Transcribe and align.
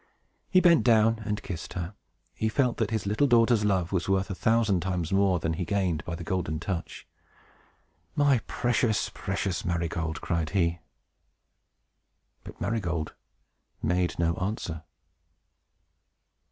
He 0.49 0.59
bent 0.61 0.83
down 0.83 1.19
and 1.27 1.43
kissed 1.43 1.73
her. 1.73 1.93
He 2.33 2.49
felt 2.49 2.77
that 2.77 2.89
his 2.89 3.05
little 3.05 3.27
daughter's 3.27 3.63
love 3.63 3.91
was 3.91 4.09
worth 4.09 4.31
a 4.31 4.33
thousand 4.33 4.79
times 4.81 5.11
more 5.13 5.37
than 5.37 5.53
he 5.53 5.59
had 5.61 5.67
gained 5.67 6.03
by 6.05 6.15
the 6.15 6.23
Golden 6.23 6.59
Touch. 6.59 7.05
"My 8.15 8.39
precious, 8.47 9.11
precious 9.13 9.63
Marygold!" 9.63 10.19
cried 10.19 10.49
he. 10.57 10.79
But 12.43 12.59
Marygold 12.59 13.13
made 13.83 14.17
no 14.17 14.33
answer. 14.37 14.81